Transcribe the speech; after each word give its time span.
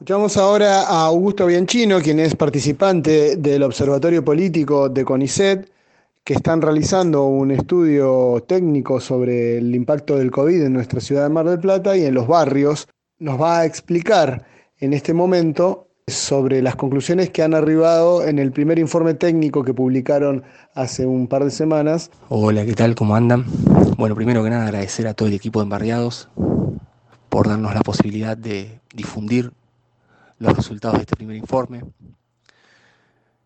Escuchamos 0.00 0.38
ahora 0.38 0.84
a 0.84 1.04
Augusto 1.04 1.44
Bianchino, 1.44 2.00
quien 2.00 2.20
es 2.20 2.34
participante 2.34 3.36
del 3.36 3.62
Observatorio 3.62 4.24
Político 4.24 4.88
de 4.88 5.04
CONICET, 5.04 5.70
que 6.24 6.32
están 6.32 6.62
realizando 6.62 7.26
un 7.26 7.50
estudio 7.50 8.42
técnico 8.48 8.98
sobre 8.98 9.58
el 9.58 9.74
impacto 9.74 10.16
del 10.16 10.30
COVID 10.30 10.62
en 10.62 10.72
nuestra 10.72 11.02
ciudad 11.02 11.24
de 11.24 11.28
Mar 11.28 11.44
del 11.44 11.58
Plata 11.58 11.98
y 11.98 12.06
en 12.06 12.14
los 12.14 12.26
barrios. 12.26 12.88
Nos 13.18 13.38
va 13.38 13.58
a 13.58 13.66
explicar 13.66 14.46
en 14.78 14.94
este 14.94 15.12
momento 15.12 15.88
sobre 16.06 16.62
las 16.62 16.76
conclusiones 16.76 17.28
que 17.28 17.42
han 17.42 17.52
arribado 17.52 18.26
en 18.26 18.38
el 18.38 18.52
primer 18.52 18.78
informe 18.78 19.12
técnico 19.12 19.64
que 19.64 19.74
publicaron 19.74 20.44
hace 20.74 21.04
un 21.04 21.26
par 21.26 21.44
de 21.44 21.50
semanas. 21.50 22.10
Hola, 22.30 22.64
¿qué 22.64 22.72
tal? 22.72 22.94
¿Cómo 22.94 23.16
andan? 23.16 23.44
Bueno, 23.98 24.14
primero 24.14 24.42
que 24.42 24.48
nada 24.48 24.64
agradecer 24.64 25.06
a 25.06 25.12
todo 25.12 25.28
el 25.28 25.34
equipo 25.34 25.60
de 25.60 25.64
Embarriados 25.64 26.30
por 27.28 27.48
darnos 27.48 27.74
la 27.74 27.82
posibilidad 27.82 28.34
de 28.34 28.80
difundir 28.94 29.52
los 30.40 30.56
resultados 30.56 30.96
de 30.96 31.02
este 31.02 31.16
primer 31.16 31.36
informe. 31.36 31.82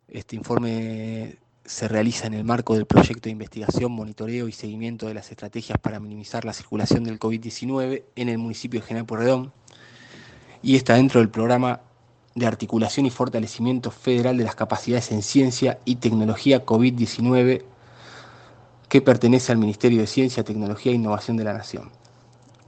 Este 0.09 0.37
informe 0.37 1.37
se 1.65 1.89
realiza 1.89 2.29
en 2.29 2.35
el 2.35 2.45
marco 2.45 2.75
del 2.75 2.87
proyecto 2.87 3.25
de 3.25 3.31
investigación, 3.31 3.91
monitoreo 3.91 4.49
y 4.49 4.53
seguimiento 4.53 5.09
de 5.09 5.15
las 5.15 5.31
estrategias 5.31 5.79
para 5.79 5.99
minimizar 5.99 6.45
la 6.45 6.53
circulación 6.53 7.03
del 7.05 7.19
COVID-19 7.19 8.05
en 8.15 8.29
el 8.29 8.39
municipio 8.39 8.81
de 8.81 8.87
General 8.87 9.07
Porredón 9.07 9.53
y 10.63 10.77
está 10.77 10.95
dentro 10.95 11.21
del 11.21 11.31
programa 11.31 11.81
de 12.37 12.47
articulación 12.47 13.07
y 13.07 13.11
fortalecimiento 13.11 13.91
federal 13.91 14.37
de 14.37 14.45
las 14.45 14.55
capacidades 14.55 15.11
en 15.11 15.23
ciencia 15.23 15.81
y 15.85 15.97
tecnología 15.97 16.65
COVID-19 16.65 17.65
que 18.89 19.03
pertenece 19.03 19.51
al 19.51 19.59
Ministerio 19.59 20.01
de 20.01 20.07
Ciencia, 20.07 20.45
Tecnología 20.45 20.93
e 20.93 20.97
Innovación 20.97 21.37
de 21.37 21.45
la 21.45 21.55
Nación. 21.55 21.91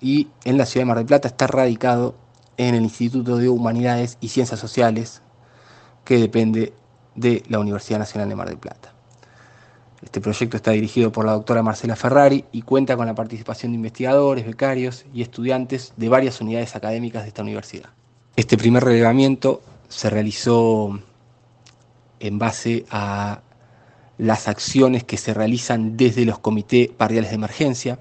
Y 0.01 0.29
en 0.45 0.59
la 0.59 0.67
ciudad 0.67 0.83
de 0.83 0.87
Mar 0.87 0.97
del 0.97 1.07
Plata 1.07 1.29
está 1.29 1.47
radicado 1.47 2.26
en 2.57 2.75
el 2.75 2.83
Instituto 2.83 3.37
de 3.37 3.49
Humanidades 3.49 4.19
y 4.21 4.29
Ciencias 4.29 4.61
Sociales, 4.61 5.23
que 6.05 6.19
depende 6.19 6.73
de 7.15 7.43
la 7.49 7.59
Universidad 7.59 7.99
Nacional 7.99 8.29
de 8.29 8.37
Mar 8.37 8.49
del 8.49 8.59
Plata. 8.59 8.93
Este 10.03 10.21
proyecto 10.21 10.57
está 10.57 10.73
dirigido 10.73 11.11
por 11.11 11.25
la 11.25 11.33
doctora 11.33 11.63
Marcela 11.63 11.97
Ferrari 11.97 12.45
y 12.53 12.63
cuenta 12.63 12.97
con 12.97 13.07
la 13.07 13.15
participación 13.15 13.73
de 13.73 13.77
investigadores, 13.77 14.47
becarios 14.47 15.07
y 15.13 15.23
estudiantes 15.23 15.95
de 15.97 16.09
varias 16.09 16.41
unidades 16.41 16.77
académicas 16.77 17.23
de 17.23 17.29
esta 17.29 17.43
universidad. 17.43 17.91
Este 18.37 18.59
primer 18.59 18.85
relevamiento 18.85 19.63
se 19.89 20.11
realizó 20.11 21.01
en 22.21 22.39
base 22.39 22.85
a 22.91 23.41
las 24.19 24.49
acciones 24.49 25.05
que 25.05 25.17
se 25.17 25.35
realizan 25.35 25.97
desde 25.97 26.25
los 26.25 26.39
comités 26.39 26.91
barriales 26.97 27.31
de 27.31 27.37
emergencia. 27.37 27.99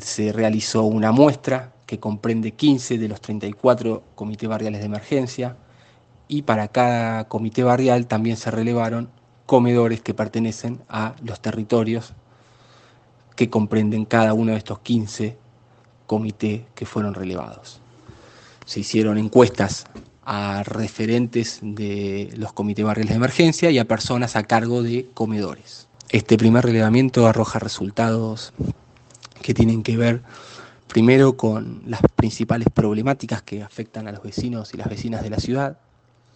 Se 0.00 0.32
realizó 0.32 0.84
una 0.84 1.12
muestra 1.12 1.72
que 1.88 1.98
comprende 1.98 2.50
15 2.50 2.98
de 2.98 3.08
los 3.08 3.22
34 3.22 4.02
comités 4.14 4.46
barriales 4.46 4.80
de 4.80 4.86
emergencia, 4.86 5.56
y 6.28 6.42
para 6.42 6.68
cada 6.68 7.28
comité 7.28 7.62
barrial 7.62 8.06
también 8.06 8.36
se 8.36 8.50
relevaron 8.50 9.08
comedores 9.46 10.02
que 10.02 10.12
pertenecen 10.12 10.82
a 10.90 11.14
los 11.24 11.40
territorios 11.40 12.12
que 13.36 13.48
comprenden 13.48 14.04
cada 14.04 14.34
uno 14.34 14.52
de 14.52 14.58
estos 14.58 14.80
15 14.80 15.38
comités 16.06 16.60
que 16.74 16.84
fueron 16.84 17.14
relevados. 17.14 17.80
Se 18.66 18.80
hicieron 18.80 19.16
encuestas 19.16 19.86
a 20.26 20.64
referentes 20.64 21.60
de 21.62 22.30
los 22.36 22.52
comités 22.52 22.84
barriales 22.84 23.12
de 23.12 23.16
emergencia 23.16 23.70
y 23.70 23.78
a 23.78 23.88
personas 23.88 24.36
a 24.36 24.42
cargo 24.42 24.82
de 24.82 25.08
comedores. 25.14 25.88
Este 26.10 26.36
primer 26.36 26.66
relevamiento 26.66 27.26
arroja 27.26 27.58
resultados 27.58 28.52
que 29.40 29.54
tienen 29.54 29.82
que 29.82 29.96
ver 29.96 30.22
Primero 30.88 31.36
con 31.36 31.82
las 31.84 32.00
principales 32.16 32.68
problemáticas 32.72 33.42
que 33.42 33.62
afectan 33.62 34.08
a 34.08 34.12
los 34.12 34.22
vecinos 34.22 34.72
y 34.72 34.78
las 34.78 34.88
vecinas 34.88 35.22
de 35.22 35.30
la 35.30 35.38
ciudad. 35.38 35.78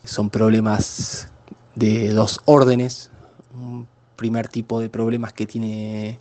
Son 0.05 0.29
problemas 0.29 1.29
de 1.75 2.11
dos 2.11 2.41
órdenes. 2.45 3.11
Un 3.55 3.89
primer 4.15 4.49
tipo 4.49 4.79
de 4.79 4.91
problemas 4.91 5.33
que 5.33 5.47
tiene 5.47 6.19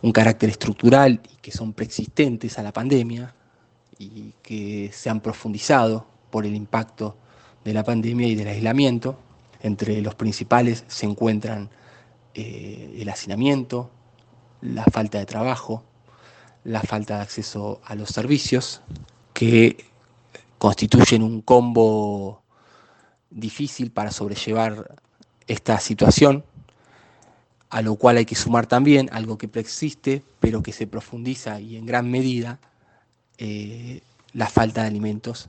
un 0.00 0.12
carácter 0.12 0.48
estructural 0.48 1.20
y 1.32 1.36
que 1.36 1.50
son 1.50 1.72
preexistentes 1.72 2.56
a 2.56 2.62
la 2.62 2.72
pandemia 2.72 3.34
y 3.98 4.32
que 4.42 4.90
se 4.92 5.10
han 5.10 5.20
profundizado 5.20 6.06
por 6.30 6.46
el 6.46 6.54
impacto 6.54 7.16
de 7.64 7.74
la 7.74 7.82
pandemia 7.82 8.28
y 8.28 8.36
del 8.36 8.46
aislamiento. 8.46 9.18
Entre 9.60 10.00
los 10.02 10.14
principales 10.14 10.84
se 10.86 11.06
encuentran 11.06 11.68
eh, 12.34 12.96
el 12.98 13.08
hacinamiento, 13.08 13.90
la 14.60 14.84
falta 14.84 15.18
de 15.18 15.26
trabajo, 15.26 15.82
la 16.64 16.82
falta 16.82 17.16
de 17.16 17.22
acceso 17.22 17.80
a 17.84 17.94
los 17.94 18.10
servicios, 18.10 18.80
que 19.32 19.84
constituyen 20.58 21.22
un 21.22 21.40
combo 21.40 22.42
difícil 23.30 23.90
para 23.90 24.10
sobrellevar 24.10 24.96
esta 25.46 25.80
situación, 25.80 26.44
a 27.70 27.82
lo 27.82 27.96
cual 27.96 28.18
hay 28.18 28.26
que 28.26 28.34
sumar 28.34 28.66
también 28.66 29.08
algo 29.12 29.38
que 29.38 29.48
preexiste, 29.48 30.22
pero 30.40 30.62
que 30.62 30.72
se 30.72 30.86
profundiza 30.86 31.60
y 31.60 31.76
en 31.76 31.86
gran 31.86 32.10
medida 32.10 32.60
eh, 33.38 34.02
la 34.32 34.46
falta 34.46 34.82
de 34.82 34.88
alimentos 34.88 35.48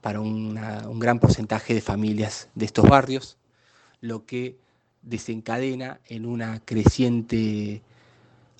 para 0.00 0.20
un 0.20 1.00
gran 1.00 1.18
porcentaje 1.18 1.74
de 1.74 1.80
familias 1.80 2.48
de 2.54 2.66
estos 2.66 2.88
barrios, 2.88 3.38
lo 4.00 4.24
que 4.26 4.56
desencadena 5.02 6.00
en 6.06 6.26
una 6.26 6.60
creciente 6.60 7.82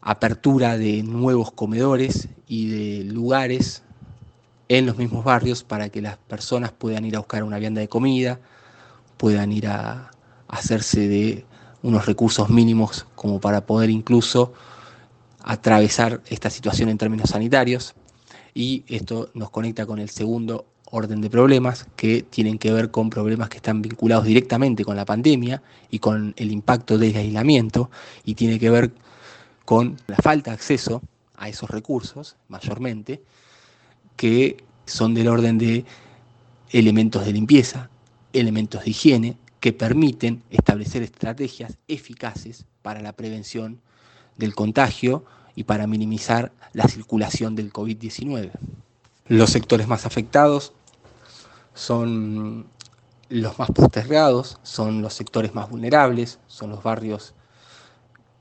apertura 0.06 0.78
de 0.78 1.02
nuevos 1.02 1.50
comedores 1.50 2.28
y 2.46 2.68
de 2.68 3.04
lugares 3.04 3.82
en 4.68 4.86
los 4.86 4.96
mismos 4.96 5.24
barrios 5.24 5.64
para 5.64 5.88
que 5.88 6.00
las 6.00 6.16
personas 6.16 6.70
puedan 6.70 7.04
ir 7.04 7.16
a 7.16 7.18
buscar 7.18 7.42
una 7.42 7.58
vianda 7.58 7.80
de 7.80 7.88
comida, 7.88 8.38
puedan 9.16 9.50
ir 9.50 9.66
a, 9.66 10.12
hacerse 10.46 11.08
de 11.08 11.44
unos 11.82 12.06
recursos 12.06 12.48
mínimos 12.50 13.04
como 13.16 13.40
para 13.40 13.66
poder 13.66 13.90
incluso 13.90 14.52
atravesar 15.42 16.20
esta 16.28 16.50
situación 16.50 16.88
en 16.88 16.98
términos 16.98 17.30
sanitarios. 17.30 17.96
Y 18.54 18.84
esto 18.86 19.30
nos 19.34 19.50
conecta 19.50 19.86
con 19.86 19.98
el 19.98 20.08
segundo 20.08 20.66
orden 20.88 21.20
de 21.20 21.30
problemas 21.30 21.88
que 21.96 22.22
tienen 22.22 22.58
que 22.58 22.72
ver 22.72 22.92
con 22.92 23.10
problemas 23.10 23.48
que 23.48 23.56
están 23.56 23.82
vinculados 23.82 24.24
directamente 24.24 24.84
con 24.84 24.94
la 24.94 25.04
pandemia 25.04 25.62
y 25.90 25.98
con 25.98 26.32
el 26.36 26.52
impacto 26.52 26.96
del 26.96 27.16
aislamiento 27.16 27.90
y 28.24 28.36
tiene 28.36 28.60
que 28.60 28.70
ver 28.70 28.92
con 29.66 29.96
la 30.06 30.16
falta 30.16 30.52
de 30.52 30.54
acceso 30.54 31.02
a 31.36 31.50
esos 31.50 31.68
recursos, 31.68 32.36
mayormente, 32.48 33.22
que 34.16 34.64
son 34.86 35.12
del 35.12 35.28
orden 35.28 35.58
de 35.58 35.84
elementos 36.70 37.26
de 37.26 37.32
limpieza, 37.32 37.90
elementos 38.32 38.84
de 38.84 38.90
higiene, 38.90 39.36
que 39.60 39.72
permiten 39.72 40.42
establecer 40.50 41.02
estrategias 41.02 41.76
eficaces 41.88 42.64
para 42.82 43.02
la 43.02 43.12
prevención 43.12 43.80
del 44.36 44.54
contagio 44.54 45.24
y 45.56 45.64
para 45.64 45.88
minimizar 45.88 46.52
la 46.72 46.86
circulación 46.86 47.56
del 47.56 47.72
COVID-19. 47.72 48.52
Los 49.26 49.50
sectores 49.50 49.88
más 49.88 50.06
afectados 50.06 50.72
son 51.74 52.66
los 53.28 53.58
más 53.58 53.70
postergados, 53.72 54.60
son 54.62 55.02
los 55.02 55.14
sectores 55.14 55.54
más 55.54 55.68
vulnerables, 55.68 56.38
son 56.46 56.70
los 56.70 56.84
barrios 56.84 57.34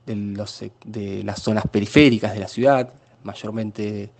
de, 0.06 1.22
las 1.24 1.42
zonas 1.42 1.64
periféricas 1.70 2.32
de 2.32 2.40
la 2.40 2.48
ciudad, 2.48 2.92
mayormente 3.24 4.10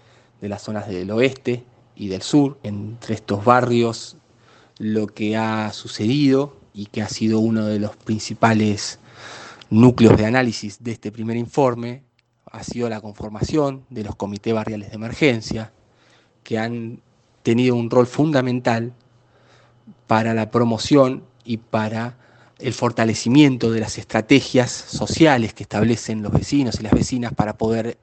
de 0.41 0.49
las 0.49 0.63
zonas 0.63 0.89
del 0.89 1.11
oeste 1.11 1.65
y 1.95 2.09
del 2.09 2.23
sur. 2.23 2.59
Entre 2.63 3.15
estos 3.15 3.45
barrios 3.45 4.17
lo 4.79 5.07
que 5.07 5.37
ha 5.37 5.73
sucedido 5.73 6.57
y 6.75 6.87
que 6.87 7.03
ha 7.03 7.09
sido 7.09 7.39
uno 7.39 7.65
de 7.67 7.79
los 7.79 7.97
principales 7.97 8.99
núcleos 9.71 10.17
de 10.17 10.27
análisis 10.27 10.83
de 10.83 10.93
este 10.93 11.11
primer 11.11 11.37
informe 11.37 12.03
ha 12.53 12.63
sido 12.63 12.89
la 12.89 13.01
conformación 13.01 13.85
de 13.91 14.05
los 14.05 14.17
comités 14.17 14.55
barriales 14.55 14.91
de 14.91 14.97
emergencia, 14.97 15.73
que 16.43 16.59
han 16.59 17.01
tenido 17.43 17.75
un 17.75 17.91
rol 17.91 18.07
fundamental 18.07 18.93
para 20.07 20.33
la 20.33 20.51
promoción 20.51 21.25
y 21.45 21.59
para 21.59 22.17
el 22.59 22.73
fortalecimiento 22.73 23.71
de 23.71 23.81
las 23.81 23.99
estrategias 23.99 24.71
sociales 24.71 25.53
que 25.53 25.63
establecen 25.63 26.23
los 26.23 26.33
vecinos 26.33 26.81
y 26.81 26.83
las 26.83 26.93
vecinas 26.93 27.35
para 27.35 27.59
poder 27.59 27.99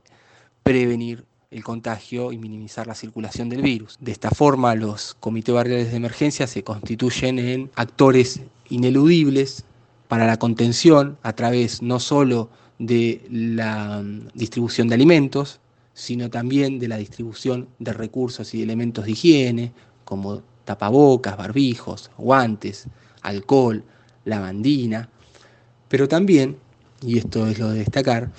prevenir 0.62 1.26
el 1.50 1.64
contagio 1.64 2.32
y 2.32 2.38
minimizar 2.38 2.88
la 2.88 2.96
circulación 2.96 3.50
del 3.50 3.62
virus. 3.62 3.98
De 4.00 4.12
esta 4.12 4.32
forma, 4.32 4.76
los 4.76 5.16
comités 5.16 5.54
barriales 5.54 5.92
de 5.92 5.98
emergencia 5.98 6.48
se 6.48 6.64
constituyen 6.64 7.40
en 7.40 7.72
actores 7.76 8.42
ineludibles 8.70 9.64
para 10.08 10.26
la 10.26 10.38
contención 10.38 11.18
a 11.22 11.34
través 11.34 11.82
no 11.82 12.00
solo 12.00 12.50
de 12.80 13.26
la 13.30 14.02
mm, 14.04 14.30
distribución 14.34 14.88
de 14.88 14.96
alimentos, 14.96 15.60
sino 15.94 16.30
también 16.30 16.80
de 16.80 16.88
la 16.88 16.98
distribución 16.98 17.68
de 17.80 17.94
recursos 17.94 18.54
y 18.54 18.64
elementos 18.64 19.06
de 19.06 19.12
higiene, 19.12 19.72
como 20.06 20.42
tapabocas, 20.66 21.38
barbijos, 21.38 22.10
guantes, 22.18 22.88
alcohol, 23.22 23.84
lavandina, 24.25 25.10
pero 25.88 26.08
también, 26.08 26.58
y 27.02 27.18
esto 27.18 27.48
es 27.48 27.60
lo 27.60 27.70
de 27.70 27.80
destacar, 27.80 28.31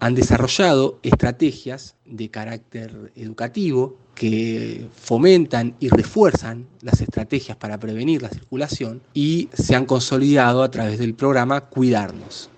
han 0.00 0.14
desarrollado 0.14 0.98
estrategias 1.02 1.96
de 2.04 2.30
carácter 2.30 3.12
educativo 3.16 3.96
que 4.14 4.88
fomentan 4.94 5.74
y 5.80 5.88
refuerzan 5.88 6.66
las 6.82 7.00
estrategias 7.00 7.56
para 7.56 7.78
prevenir 7.78 8.22
la 8.22 8.28
circulación 8.28 9.00
y 9.14 9.48
se 9.52 9.74
han 9.74 9.86
consolidado 9.86 10.62
a 10.62 10.70
través 10.70 10.98
del 10.98 11.14
programa 11.14 11.62
Cuidarnos. 11.62 12.50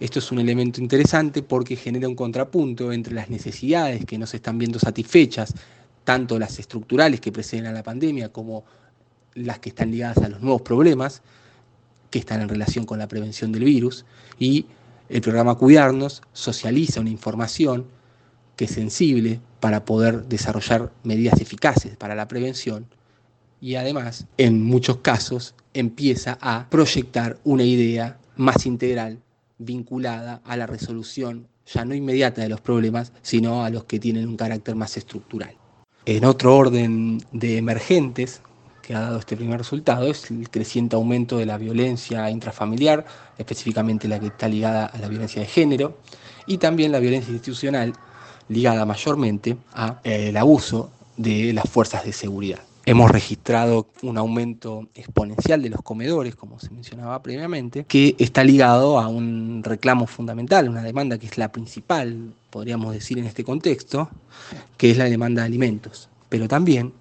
Esto 0.00 0.20
es 0.20 0.30
un 0.30 0.38
elemento 0.38 0.80
interesante 0.80 1.42
porque 1.42 1.74
genera 1.74 2.08
un 2.08 2.14
contrapunto 2.14 2.92
entre 2.92 3.14
las 3.14 3.30
necesidades 3.30 4.04
que 4.04 4.16
no 4.16 4.26
se 4.26 4.36
están 4.36 4.58
viendo 4.58 4.78
satisfechas, 4.78 5.54
tanto 6.04 6.38
las 6.38 6.58
estructurales 6.58 7.20
que 7.20 7.32
preceden 7.32 7.66
a 7.66 7.72
la 7.72 7.82
pandemia 7.82 8.32
como 8.32 8.64
las 9.34 9.58
que 9.58 9.70
están 9.70 9.90
ligadas 9.90 10.18
a 10.18 10.28
los 10.28 10.40
nuevos 10.40 10.62
problemas 10.62 11.22
que 12.10 12.18
están 12.18 12.40
en 12.40 12.48
relación 12.48 12.84
con 12.84 12.98
la 12.98 13.08
prevención 13.08 13.52
del 13.52 13.64
virus, 13.64 14.04
y 14.38 14.66
el 15.08 15.20
programa 15.20 15.56
Cuidarnos 15.56 16.22
socializa 16.32 17.00
una 17.00 17.10
información 17.10 17.86
que 18.56 18.64
es 18.66 18.70
sensible 18.72 19.40
para 19.60 19.84
poder 19.84 20.24
desarrollar 20.24 20.92
medidas 21.04 21.40
eficaces 21.40 21.96
para 21.96 22.14
la 22.14 22.28
prevención 22.28 22.86
y 23.60 23.74
además, 23.74 24.26
en 24.36 24.62
muchos 24.62 24.98
casos, 24.98 25.54
empieza 25.74 26.38
a 26.40 26.68
proyectar 26.70 27.38
una 27.44 27.64
idea 27.64 28.18
más 28.36 28.66
integral 28.66 29.18
vinculada 29.58 30.40
a 30.44 30.56
la 30.56 30.66
resolución 30.66 31.48
ya 31.66 31.84
no 31.84 31.94
inmediata 31.94 32.40
de 32.40 32.48
los 32.48 32.60
problemas, 32.60 33.12
sino 33.20 33.64
a 33.64 33.70
los 33.70 33.84
que 33.84 33.98
tienen 33.98 34.26
un 34.26 34.36
carácter 34.36 34.74
más 34.74 34.96
estructural. 34.96 35.54
En 36.06 36.24
otro 36.24 36.56
orden 36.56 37.22
de 37.32 37.58
emergentes 37.58 38.40
que 38.88 38.94
ha 38.94 39.00
dado 39.00 39.18
este 39.18 39.36
primer 39.36 39.58
resultado 39.58 40.06
es 40.06 40.30
el 40.30 40.48
creciente 40.48 40.96
aumento 40.96 41.36
de 41.36 41.44
la 41.44 41.58
violencia 41.58 42.30
intrafamiliar, 42.30 43.04
específicamente 43.36 44.08
la 44.08 44.18
que 44.18 44.28
está 44.28 44.48
ligada 44.48 44.86
a 44.86 44.96
la 44.96 45.08
violencia 45.08 45.42
de 45.42 45.46
género, 45.46 45.98
y 46.46 46.56
también 46.56 46.90
la 46.90 46.98
violencia 46.98 47.30
institucional 47.30 47.92
ligada 48.48 48.86
mayormente 48.86 49.58
al 49.74 50.00
eh, 50.04 50.32
abuso 50.38 50.90
de 51.18 51.52
las 51.52 51.68
fuerzas 51.68 52.06
de 52.06 52.14
seguridad. 52.14 52.60
Hemos 52.86 53.10
registrado 53.10 53.88
un 54.00 54.16
aumento 54.16 54.88
exponencial 54.94 55.60
de 55.60 55.68
los 55.68 55.82
comedores, 55.82 56.34
como 56.34 56.58
se 56.58 56.70
mencionaba 56.70 57.22
previamente, 57.22 57.84
que 57.84 58.16
está 58.18 58.42
ligado 58.42 58.98
a 58.98 59.08
un 59.08 59.62
reclamo 59.64 60.06
fundamental, 60.06 60.66
una 60.66 60.82
demanda 60.82 61.18
que 61.18 61.26
es 61.26 61.36
la 61.36 61.52
principal, 61.52 62.32
podríamos 62.48 62.94
decir 62.94 63.18
en 63.18 63.26
este 63.26 63.44
contexto, 63.44 64.08
que 64.78 64.90
es 64.90 64.96
la 64.96 65.04
demanda 65.04 65.42
de 65.42 65.48
alimentos. 65.48 66.08
Pero 66.30 66.48
también 66.48 66.94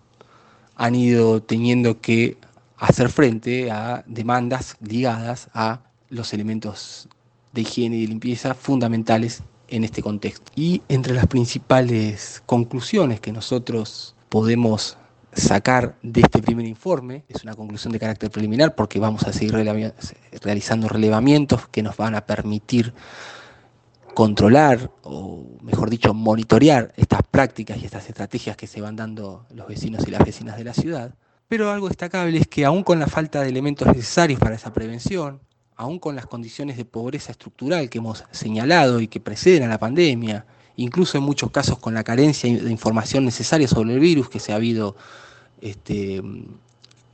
han 0.78 0.96
ido 0.96 1.42
teniendo 1.42 2.00
que 2.00 2.38
hacer 2.78 3.10
frente 3.10 3.72
a 3.72 4.04
demandas 4.08 4.78
ligadas 4.80 5.50
a 5.54 5.82
los 6.10 6.34
elementos 6.34 7.10
de 7.52 7.62
higiene 7.62 7.98
y 7.98 8.02
de 8.02 8.08
limpieza 8.08 8.54
fundamentales 8.54 9.42
en 9.68 9.84
este 9.84 10.02
contexto. 10.02 10.52
Y 10.56 10.84
entre 10.88 11.14
las 11.14 11.26
principales 11.26 12.44
conclusiones 12.46 13.20
que 13.20 13.32
nosotros 13.32 14.16
podemos 14.30 14.98
sacar 15.34 15.98
de 16.04 16.22
este 16.22 16.42
primer 16.42 16.66
informe, 16.66 17.24
es 17.28 17.44
una 17.44 17.56
conclusión 17.56 17.92
de 17.92 18.00
carácter 18.00 18.30
preliminar 18.30 18.76
porque 18.76 19.00
vamos 19.00 19.24
a 19.24 19.34
seguir 19.34 19.54
realizando 20.42 20.88
relevamientos 20.88 21.68
que 21.68 21.84
nos 21.84 21.98
van 21.98 22.16
a 22.16 22.22
permitir 22.22 22.94
controlar 24.18 24.90
o 25.04 25.46
mejor 25.62 25.92
dicho 25.92 26.12
monitorear 26.12 26.92
estas 26.98 27.22
prácticas 27.22 27.78
y 27.78 27.86
estas 27.86 28.10
estrategias 28.10 28.58
que 28.58 28.66
se 28.66 28.82
van 28.82 28.96
dando 28.96 29.46
los 29.54 29.68
vecinos 29.68 30.08
y 30.08 30.10
las 30.10 30.26
vecinas 30.26 30.58
de 30.58 30.64
la 30.64 30.74
ciudad. 30.74 31.14
Pero 31.48 31.70
algo 31.70 31.88
destacable 31.88 32.36
es 32.36 32.48
que 32.48 32.66
aún 32.66 32.82
con 32.82 33.00
la 33.00 33.06
falta 33.06 33.44
de 33.44 33.50
elementos 33.50 33.88
necesarios 33.88 34.40
para 34.40 34.56
esa 34.56 34.74
prevención, 34.74 35.40
aún 35.76 36.00
con 36.00 36.16
las 36.16 36.26
condiciones 36.26 36.78
de 36.78 36.86
pobreza 36.86 37.32
estructural 37.32 37.92
que 37.92 38.00
hemos 38.00 38.24
señalado 38.32 39.02
y 39.02 39.08
que 39.08 39.20
preceden 39.20 39.62
a 39.62 39.68
la 39.68 39.78
pandemia, 39.78 40.48
incluso 40.78 41.20
en 41.20 41.24
muchos 41.24 41.52
casos 41.52 41.78
con 41.78 41.94
la 41.94 42.04
carencia 42.04 42.52
de 42.52 42.72
información 42.72 43.24
necesaria 43.24 43.68
sobre 43.68 43.94
el 43.94 44.00
virus 44.00 44.30
que 44.32 44.40
se 44.40 44.52
ha 44.52 44.56
habido 44.56 44.96
este, 45.62 46.24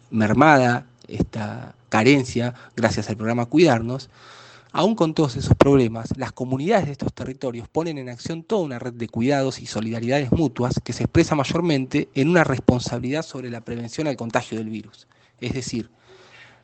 mermada 0.09 0.85
esta 1.09 1.75
carencia 1.89 2.53
gracias 2.77 3.09
al 3.09 3.17
programa 3.17 3.47
Cuidarnos, 3.47 4.09
aún 4.73 4.95
con 4.95 5.13
todos 5.13 5.35
esos 5.35 5.55
problemas, 5.55 6.17
las 6.17 6.31
comunidades 6.31 6.87
de 6.87 6.93
estos 6.93 7.13
territorios 7.13 7.69
ponen 7.69 7.99
en 7.99 8.09
acción 8.09 8.43
toda 8.43 8.63
una 8.63 8.79
red 8.79 8.93
de 8.93 9.07
cuidados 9.07 9.59
y 9.59 9.67
solidaridades 9.67 10.31
mutuas 10.31 10.81
que 10.83 10.93
se 10.93 11.03
expresa 11.03 11.35
mayormente 11.35 12.09
en 12.15 12.29
una 12.29 12.43
responsabilidad 12.43 13.23
sobre 13.23 13.51
la 13.51 13.61
prevención 13.61 14.07
al 14.07 14.17
contagio 14.17 14.57
del 14.57 14.69
virus. 14.69 15.07
Es 15.39 15.53
decir, 15.53 15.91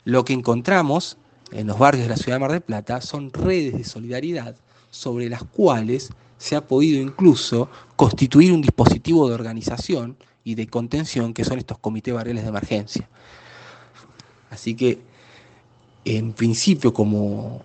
lo 0.04 0.24
que 0.24 0.32
encontramos 0.32 1.18
en 1.52 1.68
los 1.68 1.78
barrios 1.78 2.04
de 2.04 2.10
la 2.10 2.16
ciudad 2.16 2.36
de 2.36 2.40
Mar 2.40 2.52
del 2.52 2.60
Plata 2.62 3.00
son 3.00 3.32
redes 3.32 3.74
de 3.74 3.84
solidaridad 3.84 4.56
sobre 4.90 5.28
las 5.28 5.44
cuales 5.44 6.10
se 6.36 6.56
ha 6.56 6.66
podido 6.66 7.00
incluso 7.00 7.68
constituir 7.94 8.52
un 8.52 8.60
dispositivo 8.60 9.28
de 9.28 9.34
organización 9.34 10.16
y 10.42 10.56
de 10.56 10.66
contención 10.66 11.32
que 11.32 11.44
son 11.44 11.58
estos 11.58 11.78
comités 11.78 12.12
barriales 12.12 12.42
de 12.42 12.48
emergencia. 12.48 13.08
Así 14.50 14.74
que, 14.74 15.00
en 16.04 16.32
principio, 16.32 16.92
como, 16.92 17.62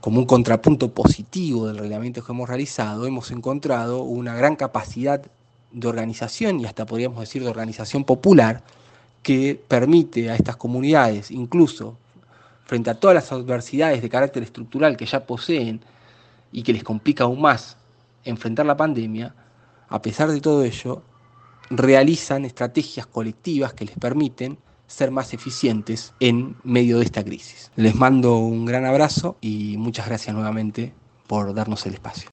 como 0.00 0.18
un 0.18 0.26
contrapunto 0.26 0.92
positivo 0.92 1.66
del 1.66 1.78
reglamento 1.78 2.24
que 2.24 2.32
hemos 2.32 2.48
realizado, 2.48 3.06
hemos 3.06 3.30
encontrado 3.30 4.02
una 4.02 4.34
gran 4.34 4.56
capacidad 4.56 5.22
de 5.72 5.88
organización 5.88 6.60
y 6.60 6.64
hasta 6.64 6.86
podríamos 6.86 7.20
decir 7.20 7.42
de 7.42 7.48
organización 7.48 8.04
popular 8.04 8.62
que 9.22 9.60
permite 9.68 10.30
a 10.30 10.34
estas 10.34 10.56
comunidades, 10.56 11.30
incluso 11.30 11.96
frente 12.64 12.90
a 12.90 12.94
todas 12.94 13.14
las 13.14 13.32
adversidades 13.32 14.00
de 14.00 14.08
carácter 14.08 14.42
estructural 14.42 14.96
que 14.96 15.04
ya 15.04 15.26
poseen 15.26 15.80
y 16.52 16.62
que 16.62 16.72
les 16.72 16.82
complica 16.82 17.24
aún 17.24 17.40
más 17.40 17.76
enfrentar 18.24 18.66
la 18.66 18.76
pandemia, 18.76 19.34
a 19.88 20.00
pesar 20.00 20.30
de 20.30 20.40
todo 20.40 20.64
ello, 20.64 21.02
realizan 21.68 22.44
estrategias 22.44 23.06
colectivas 23.06 23.74
que 23.74 23.84
les 23.84 23.96
permiten 23.96 24.56
ser 24.90 25.12
más 25.12 25.32
eficientes 25.32 26.12
en 26.18 26.56
medio 26.64 26.98
de 26.98 27.04
esta 27.04 27.24
crisis. 27.24 27.70
Les 27.76 27.94
mando 27.94 28.38
un 28.38 28.66
gran 28.66 28.84
abrazo 28.84 29.36
y 29.40 29.76
muchas 29.78 30.06
gracias 30.06 30.34
nuevamente 30.34 30.92
por 31.28 31.54
darnos 31.54 31.86
el 31.86 31.94
espacio. 31.94 32.28